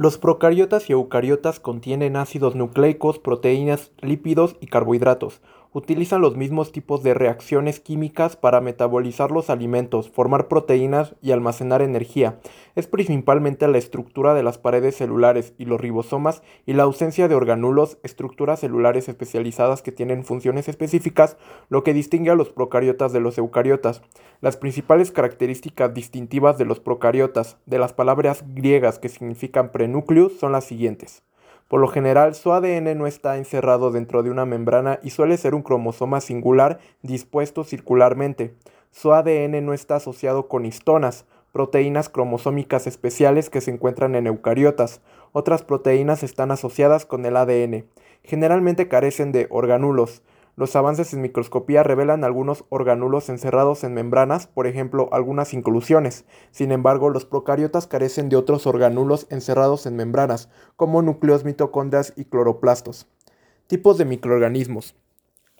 [0.00, 5.42] Los procariotas y eucariotas contienen ácidos nucleicos, proteínas, lípidos y carbohidratos.
[5.72, 11.80] Utilizan los mismos tipos de reacciones químicas para metabolizar los alimentos, formar proteínas y almacenar
[11.80, 12.40] energía.
[12.74, 17.36] Es principalmente la estructura de las paredes celulares y los ribosomas y la ausencia de
[17.36, 21.36] organulos, estructuras celulares especializadas que tienen funciones específicas,
[21.68, 24.02] lo que distingue a los procariotas de los eucariotas.
[24.40, 30.50] Las principales características distintivas de los procariotas, de las palabras griegas que significan prenúcleos, son
[30.50, 31.22] las siguientes.
[31.70, 35.54] Por lo general, su ADN no está encerrado dentro de una membrana y suele ser
[35.54, 38.56] un cromosoma singular dispuesto circularmente.
[38.90, 45.00] Su ADN no está asociado con histonas, proteínas cromosómicas especiales que se encuentran en eucariotas.
[45.30, 47.84] Otras proteínas están asociadas con el ADN.
[48.24, 50.24] Generalmente carecen de organulos.
[50.60, 56.26] Los avances en microscopía revelan algunos organulos encerrados en membranas, por ejemplo, algunas inclusiones.
[56.50, 62.26] Sin embargo, los procariotas carecen de otros organulos encerrados en membranas, como núcleos, mitocondrias y
[62.26, 63.08] cloroplastos.
[63.68, 64.94] Tipos de microorganismos.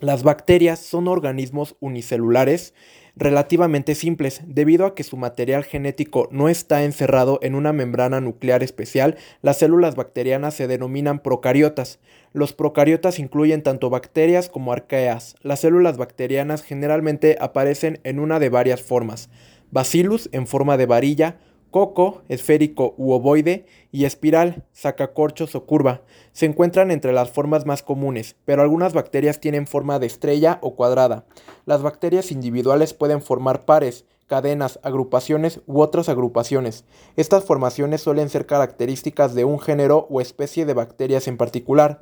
[0.00, 2.74] Las bacterias son organismos unicelulares
[3.16, 4.42] relativamente simples.
[4.46, 9.58] Debido a que su material genético no está encerrado en una membrana nuclear especial, las
[9.58, 11.98] células bacterianas se denominan procariotas.
[12.32, 15.34] Los procariotas incluyen tanto bacterias como arqueas.
[15.42, 19.30] Las células bacterianas generalmente aparecen en una de varias formas.
[19.70, 21.38] Bacillus en forma de varilla,
[21.70, 26.02] coco, esférico u ovoide, y espiral, sacacorchos o curva.
[26.32, 30.74] Se encuentran entre las formas más comunes, pero algunas bacterias tienen forma de estrella o
[30.74, 31.24] cuadrada.
[31.66, 36.84] Las bacterias individuales pueden formar pares, cadenas, agrupaciones u otras agrupaciones.
[37.16, 42.00] Estas formaciones suelen ser características de un género o especie de bacterias en particular.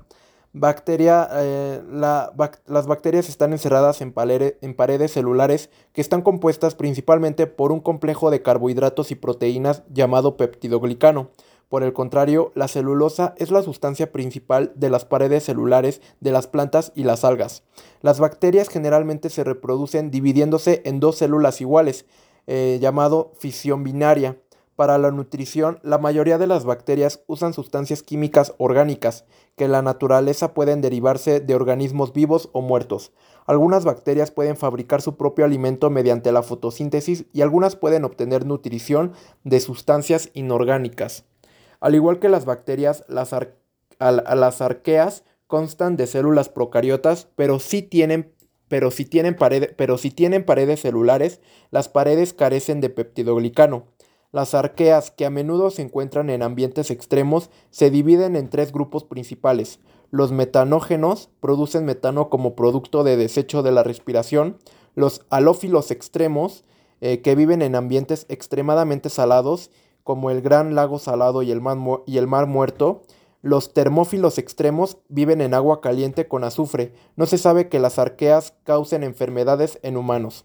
[0.54, 7.80] Bacteria, eh, las bacterias están encerradas en, paredes celulares que están compuestas principalmente por un
[7.80, 11.30] complejo de carbohidratos y proteínas llamado peptidoglicano.
[11.69, 16.46] Por el contrario, la celulosa es la sustancia principal de las paredes celulares de las
[16.46, 17.62] plantas y las algas.
[18.00, 22.06] Las bacterias generalmente se reproducen dividiéndose en dos células iguales,
[22.47, 24.38] eh, llamado fisión binaria.
[24.78, 29.25] Para la nutrición, la mayoría de las bacterias usan sustancias químicas orgánicas,
[29.56, 33.11] que en la naturaleza pueden derivarse de organismos vivos o muertos.
[33.44, 39.15] Algunas bacterias pueden fabricar su propio alimento mediante la fotosíntesis y algunas pueden obtener nutrición
[39.43, 41.25] de sustancias inorgánicas.
[41.81, 43.33] Al igual que las bacterias, las,
[44.62, 47.83] arqueas constan de células procariotas, pero sí
[48.69, 51.41] pero si tienen paredes celulares,
[51.72, 53.88] las paredes carecen de peptidoglicano.
[54.31, 59.05] Las arqueas, que a menudo se encuentran en ambientes extremos, se dividen en tres grupos
[59.05, 59.81] principales.
[60.11, 64.59] Los metanógenos producen metano como producto de desecho de la respiración.
[64.94, 66.65] Los halófilos extremos,
[67.00, 69.71] eh, que viven en ambientes extremadamente salados,
[70.05, 73.03] como el Gran Lago Salado y el, mar, y el Mar Muerto.
[73.41, 76.93] Los termófilos extremos viven en agua caliente con azufre.
[77.17, 80.44] No se sabe que las arqueas causen enfermedades en humanos.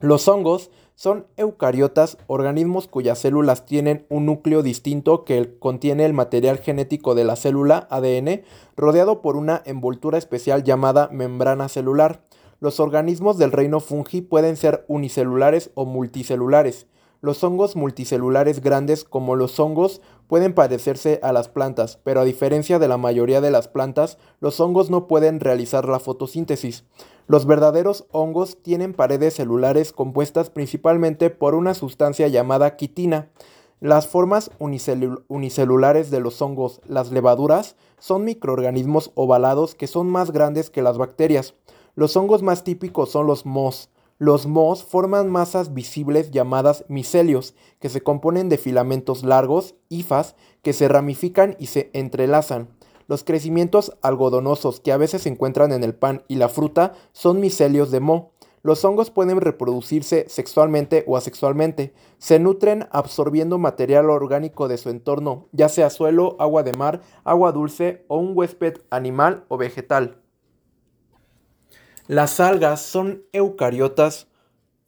[0.00, 6.56] Los hongos son eucariotas, organismos cuyas células tienen un núcleo distinto que contiene el material
[6.56, 8.42] genético de la célula, ADN,
[8.76, 12.22] rodeado por una envoltura especial llamada membrana celular.
[12.60, 16.86] Los organismos del reino fungi pueden ser unicelulares o multicelulares.
[17.22, 22.78] Los hongos multicelulares grandes como los hongos pueden parecerse a las plantas, pero a diferencia
[22.78, 26.84] de la mayoría de las plantas, los hongos no pueden realizar la fotosíntesis.
[27.26, 33.28] Los verdaderos hongos tienen paredes celulares compuestas principalmente por una sustancia llamada quitina.
[33.80, 40.70] Las formas unicelulares de los hongos, las levaduras, son microorganismos ovalados que son más grandes
[40.70, 41.54] que las bacterias.
[41.94, 43.90] Los hongos más típicos son los mohos.
[44.20, 50.74] Los mohos forman masas visibles llamadas micelios, que se componen de filamentos largos, hifas, que
[50.74, 52.68] se ramifican y se entrelazan.
[53.08, 57.40] Los crecimientos algodonosos que a veces se encuentran en el pan y la fruta son
[57.40, 58.32] micelios de moho.
[58.62, 61.94] Los hongos pueden reproducirse sexualmente o asexualmente.
[62.18, 67.52] Se nutren absorbiendo material orgánico de su entorno, ya sea suelo, agua de mar, agua
[67.52, 70.19] dulce o un huésped animal o vegetal.
[72.10, 74.26] Las algas son eucariotas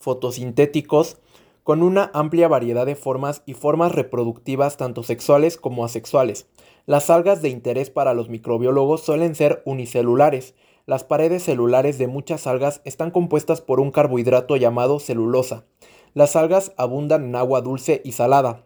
[0.00, 1.18] fotosintéticos
[1.62, 6.48] con una amplia variedad de formas y formas reproductivas tanto sexuales como asexuales.
[6.84, 10.56] Las algas de interés para los microbiólogos suelen ser unicelulares.
[10.84, 15.64] Las paredes celulares de muchas algas están compuestas por un carbohidrato llamado celulosa.
[16.14, 18.64] Las algas abundan en agua dulce y salada.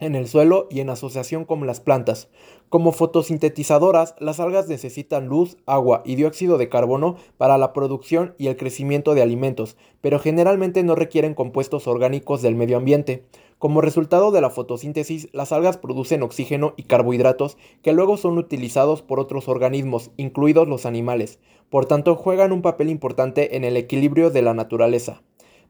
[0.00, 2.28] En el suelo y en asociación con las plantas.
[2.68, 8.48] Como fotosintetizadoras, las algas necesitan luz, agua y dióxido de carbono para la producción y
[8.48, 13.24] el crecimiento de alimentos, pero generalmente no requieren compuestos orgánicos del medio ambiente.
[13.58, 19.02] Como resultado de la fotosíntesis, las algas producen oxígeno y carbohidratos que luego son utilizados
[19.02, 21.40] por otros organismos, incluidos los animales.
[21.68, 25.22] Por tanto, juegan un papel importante en el equilibrio de la naturaleza.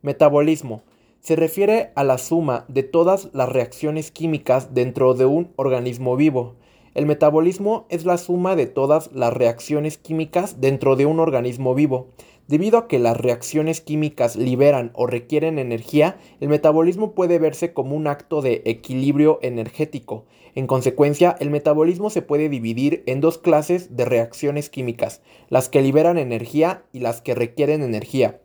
[0.02, 0.82] Metabolismo
[1.20, 6.56] se refiere a la suma de todas las reacciones químicas dentro de un organismo vivo.
[6.94, 12.08] El metabolismo es la suma de todas las reacciones químicas dentro de un organismo vivo.
[12.48, 17.94] Debido a que las reacciones químicas liberan o requieren energía, el metabolismo puede verse como
[17.94, 20.24] un acto de equilibrio energético.
[20.54, 25.82] En consecuencia, el metabolismo se puede dividir en dos clases de reacciones químicas, las que
[25.82, 28.40] liberan energía y las que requieren energía.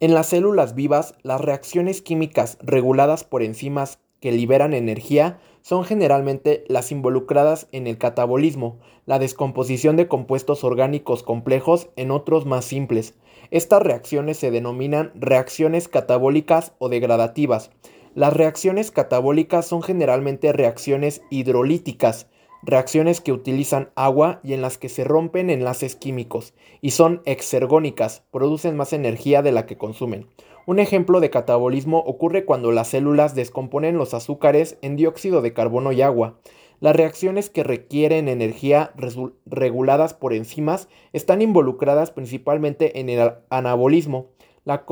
[0.00, 6.64] En las células vivas, las reacciones químicas reguladas por enzimas que liberan energía son generalmente
[6.66, 13.14] las involucradas en el catabolismo, la descomposición de compuestos orgánicos complejos en otros más simples.
[13.50, 17.70] Estas reacciones se denominan reacciones catabólicas o degradativas.
[18.14, 22.26] Las reacciones catabólicas son generalmente reacciones hidrolíticas,
[22.64, 28.24] reacciones que utilizan agua y en las que se rompen enlaces químicos, y son exergónicas,
[28.30, 30.28] producen más energía de la que consumen.
[30.66, 35.92] Un ejemplo de catabolismo ocurre cuando las células descomponen los azúcares en dióxido de carbono
[35.92, 36.38] y agua.
[36.80, 38.92] Las reacciones que requieren energía
[39.46, 44.30] reguladas por enzimas están involucradas principalmente en el anabolismo,
[44.64, 44.84] la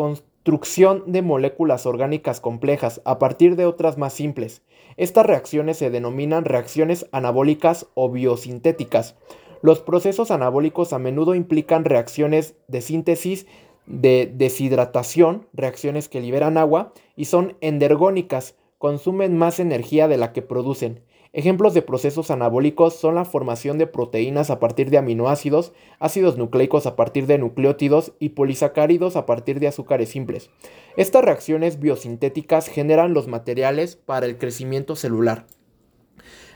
[0.44, 4.62] construcción de moléculas orgánicas complejas a partir de otras más simples.
[4.96, 9.14] Estas reacciones se denominan reacciones anabólicas o biosintéticas.
[9.60, 13.46] Los procesos anabólicos a menudo implican reacciones de síntesis
[13.86, 20.42] de deshidratación, reacciones que liberan agua, y son endergónicas, consumen más energía de la que
[20.42, 21.04] producen.
[21.34, 26.84] Ejemplos de procesos anabólicos son la formación de proteínas a partir de aminoácidos, ácidos nucleicos
[26.84, 30.50] a partir de nucleótidos y polisacáridos a partir de azúcares simples.
[30.98, 35.46] Estas reacciones biosintéticas generan los materiales para el crecimiento celular.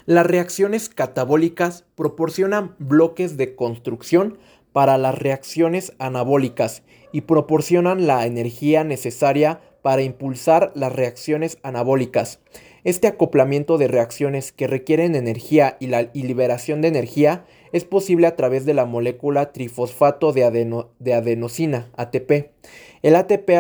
[0.05, 4.37] Las reacciones catabólicas proporcionan bloques de construcción
[4.75, 6.83] para las reacciones anabólicas
[7.13, 12.41] y proporcionan la energía necesaria para impulsar las reacciones anabólicas.
[12.87, 18.37] Este acoplamiento de reacciones que requieren energía y la liberación de energía es posible a
[18.37, 20.45] través de la molécula trifosfato de,
[21.13, 22.53] adenosina, ATP.
[23.03, 23.51] El ATP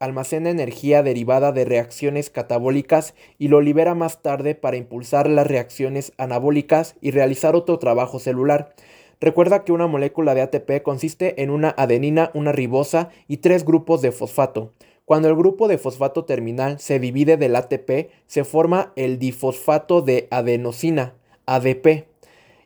[0.00, 6.12] almacena energía derivada de reacciones catabólicas y lo libera más tarde para impulsar las reacciones
[6.18, 8.74] anabólicas y realizar otro trabajo celular.
[9.20, 14.02] Recuerda que una molécula de ATP consiste en una adenina, una ribosa y tres grupos
[14.02, 14.72] de fosfato.
[15.12, 20.26] Cuando el grupo de fosfato terminal se divide del ATP, se forma el difosfato de
[20.30, 22.06] adenosina, ADP,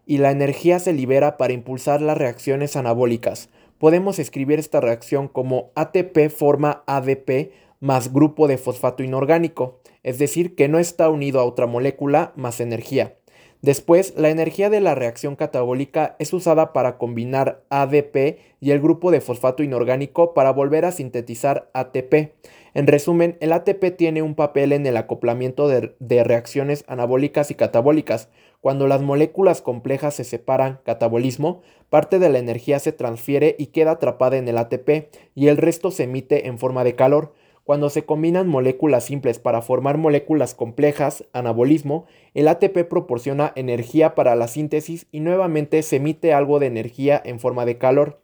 [0.07, 3.49] y la energía se libera para impulsar las reacciones anabólicas.
[3.79, 7.51] Podemos escribir esta reacción como ATP forma ADP
[7.81, 12.61] más grupo de fosfato inorgánico, es decir, que no está unido a otra molécula más
[12.61, 13.17] energía.
[13.63, 19.11] Después, la energía de la reacción catabólica es usada para combinar ADP y el grupo
[19.11, 22.33] de fosfato inorgánico para volver a sintetizar ATP.
[22.75, 28.29] En resumen, el ATP tiene un papel en el acoplamiento de, reacciones anabólicas y catabólicas.
[28.61, 33.93] Cuando las moléculas complejas se separan, catabolismo, parte de la energía se transfiere y queda
[33.93, 37.33] atrapada en el ATP y el resto se emite en forma de calor.
[37.67, 44.37] Cuando se combinan moléculas simples para formar moléculas complejas, anabolismo, el ATP proporciona energía para
[44.37, 48.23] la síntesis y nuevamente se emite algo de energía en forma de calor.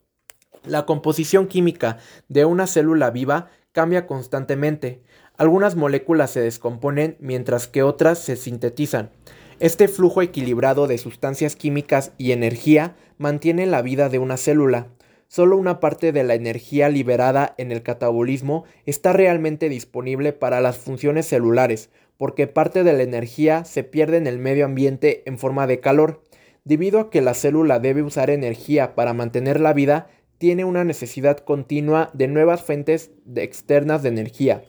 [0.65, 5.03] La composición química de una célula viva cambia constantemente.
[5.37, 9.11] Algunas moléculas se descomponen mientras que otras se sintetizan.
[9.59, 14.87] Este flujo equilibrado de sustancias químicas y energía mantiene la vida de una célula.
[15.35, 20.77] Solo una parte de la energía liberada en el catabolismo está realmente disponible para las
[20.77, 25.67] funciones celulares, porque parte de la energía se pierde en el medio ambiente en forma
[25.67, 26.23] de calor.
[26.65, 31.39] Debido a que la célula debe usar energía para mantener la vida, tiene una necesidad
[31.39, 34.63] continua de nuevas fuentes externas de energía.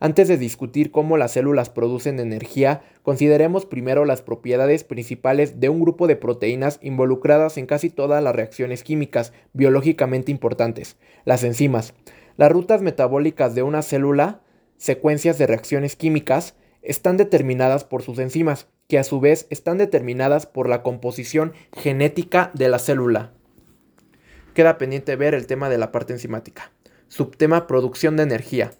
[0.00, 5.80] Antes de discutir cómo las células producen energía, consideremos primero las propiedades principales de un
[5.80, 11.94] grupo de proteínas involucradas en casi todas las reacciones químicas biológicamente importantes, las enzimas.
[12.36, 14.40] Las rutas metabólicas de una célula,
[14.76, 20.46] secuencias de reacciones químicas, están determinadas por sus enzimas, que a su vez están determinadas
[20.46, 23.32] por la composición genética de la célula.
[24.54, 26.70] Queda pendiente ver el tema de la parte enzimática.
[27.08, 28.72] Subtema producción de energía.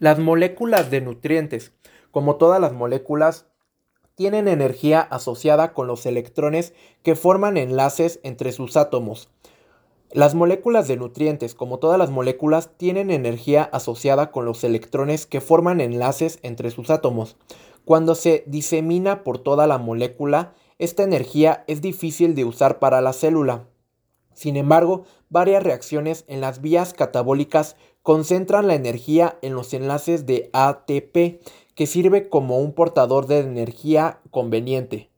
[0.00, 1.72] Las moléculas de nutrientes
[2.12, 3.46] Como todas las moléculas,
[4.14, 9.28] tienen energía asociada con los electrones que forman enlaces entre sus átomos.
[10.12, 15.40] Las moléculas de nutrientes, como todas las moléculas, tienen energía asociada con los electrones que
[15.40, 17.36] forman enlaces entre sus átomos.
[17.84, 23.12] Cuando se disemina por toda la molécula, esta energía es difícil de usar para la
[23.12, 23.66] célula.
[24.38, 30.50] Sin embargo, varias reacciones en las vías catabólicas concentran la energía en los enlaces de
[30.52, 31.40] ATP,
[31.74, 35.10] que sirve como un portador de energía conveniente.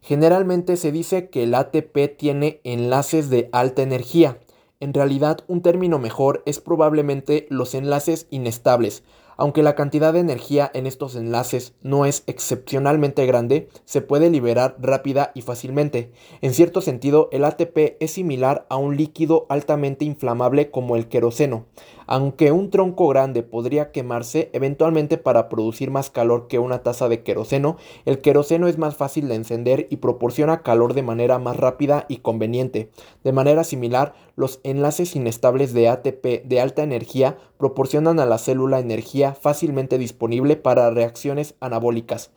[0.00, 4.38] Generalmente se dice que el ATP tiene enlaces de alta energía.
[4.78, 9.02] En realidad, un término mejor es probablemente los enlaces inestables,
[9.36, 14.76] aunque la cantidad de energía en estos enlaces no es excepcionalmente grande, se puede liberar
[14.78, 16.12] rápida y fácilmente.
[16.40, 21.66] En cierto sentido, el ATP es similar a un líquido altamente inflamable como el queroseno.
[22.06, 27.22] Aunque un tronco grande podría quemarse eventualmente para producir más calor que una taza de
[27.22, 32.06] queroseno, el queroseno es más fácil de encender y proporciona calor de manera más rápida
[32.08, 32.90] y conveniente.
[33.24, 38.78] De manera similar, los enlaces inestables de ATP de alta energía proporcionan a la célula
[38.78, 42.30] energía fácilmente disponible para reacciones anabólicas.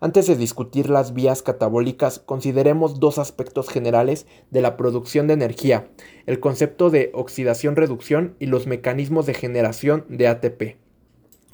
[0.00, 5.88] Antes de discutir las vías catabólicas, consideremos dos aspectos generales de la producción de energía,
[6.26, 10.76] el concepto de oxidación-reducción y los mecanismos de generación de ATP.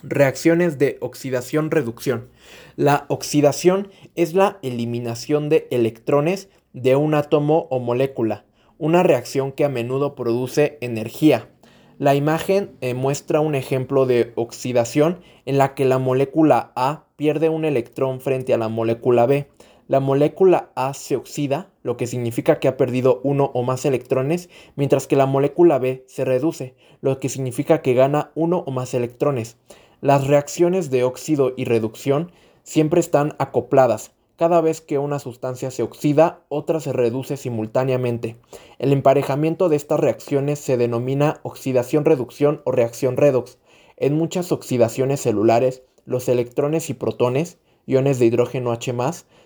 [0.02, 2.28] Reacciones de oxidación-reducción.
[2.76, 8.46] La oxidación es la eliminación de electrones de un átomo o molécula,
[8.78, 11.50] una reacción que a menudo produce energía.
[11.98, 17.50] La imagen eh, muestra un ejemplo de oxidación en la que la molécula A pierde
[17.50, 19.46] un electrón frente a la molécula B.
[19.88, 24.48] La molécula A se oxida, lo que significa que ha perdido uno o más electrones,
[24.74, 28.94] mientras que la molécula B se reduce, lo que significa que gana uno o más
[28.94, 29.58] electrones.
[30.00, 35.82] Las reacciones de óxido y reducción siempre están acopladas, cada vez que una sustancia se
[35.82, 38.38] oxida, otra se reduce simultáneamente.
[38.78, 43.58] El emparejamiento de estas reacciones se denomina oxidación-reducción o reacción redox.
[43.98, 48.92] En muchas oxidaciones celulares, los electrones y protones, iones de hidrógeno H+,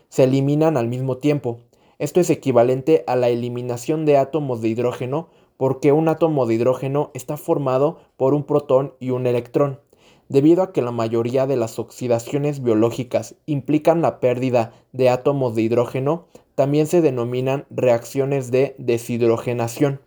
[0.09, 1.59] se eliminan al mismo tiempo.
[1.99, 7.11] Esto es equivalente a la eliminación de átomos de hidrógeno porque un átomo de hidrógeno
[7.15, 9.81] está formado por un protón y un electrón.
[10.29, 15.63] Debido a que la mayoría de las oxidaciones biológicas implican la pérdida de átomos de
[15.63, 20.01] hidrógeno, también se denominan reacciones de deshidrogenación.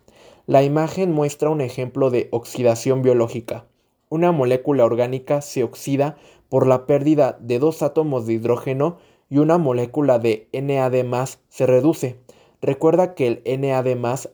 [0.46, 3.66] La imagen muestra un ejemplo de oxidación biológica.
[4.10, 6.18] Una molécula orgánica se oxida
[6.50, 8.98] por la pérdida de dos átomos de hidrógeno
[9.30, 12.20] y una molécula de NAD se reduce.
[12.62, 13.88] Recuerda que el NAD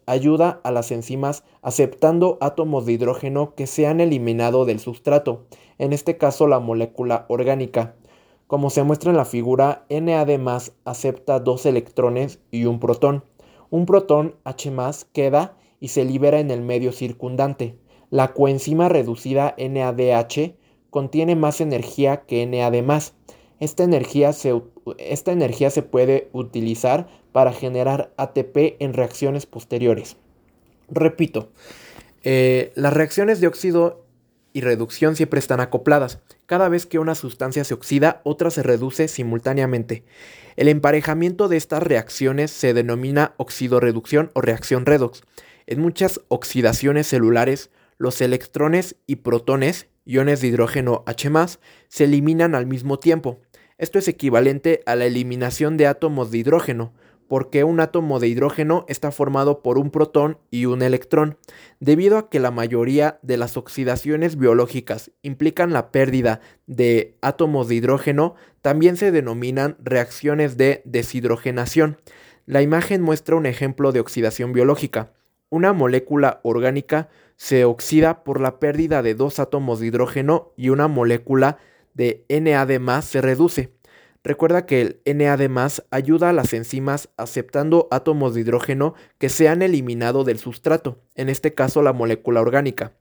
[0.06, 5.46] ayuda a las enzimas aceptando átomos de hidrógeno que se han eliminado del sustrato,
[5.78, 7.96] en este caso la molécula orgánica.
[8.48, 10.30] Como se muestra en la figura, NAD
[10.86, 13.24] acepta dos electrones y un protón.
[13.70, 14.72] Un protón H
[15.12, 17.78] queda y se libera en el medio circundante.
[18.10, 20.56] La coenzima reducida NADH
[20.94, 23.02] contiene más energía que NAD+.
[23.60, 24.62] Esta energía se,
[25.00, 30.18] esta energía se puede utilizar para generar ATP en reacciones posteriores.
[30.90, 31.50] Repito,
[32.24, 34.06] eh, las reacciones de óxido
[34.54, 36.20] y reducción siempre están acopladas.
[36.46, 40.04] Cada vez que una sustancia se oxida, otra se reduce simultáneamente.
[40.58, 45.24] El emparejamiento de estas reacciones se denomina oxidorreducción o reacción redox.
[45.66, 52.66] En muchas oxidaciones celulares, los electrones y protones, iones de hidrógeno H+, se eliminan al
[52.66, 53.42] mismo tiempo.
[53.78, 56.94] Esto es equivalente a la eliminación de átomos de hidrógeno,
[57.28, 61.38] porque un átomo de hidrógeno está formado por un protón y un electrón.
[61.80, 67.76] Debido a que la mayoría de las oxidaciones biológicas implican la pérdida de átomos de
[67.76, 71.98] hidrógeno, también se denominan reacciones de deshidrogenación.
[72.46, 75.14] La imagen muestra un ejemplo de oxidación biológica.
[75.50, 77.10] Una molécula orgánica
[77.44, 81.58] se oxida por la pérdida de dos átomos de hidrógeno y una molécula
[81.94, 83.74] de NAD se reduce.
[84.24, 89.62] Recuerda que el NAD ayuda a las enzimas aceptando átomos de hidrógeno que se han
[89.62, 92.94] eliminado del sustrato, en este caso la molécula orgánica.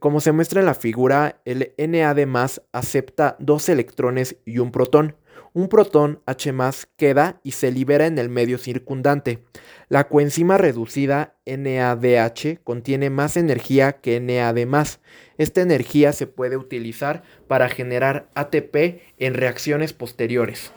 [0.00, 5.16] Como se muestra en la figura, el NAD acepta dos electrones y un protón.
[5.52, 6.52] Un protón H
[6.96, 9.44] queda y se libera en el medio circundante.
[9.88, 14.98] La coenzima reducida NADH contiene más energía que NAD+.
[15.38, 20.72] Esta energía se puede utilizar para generar ATP en reacciones posteriores.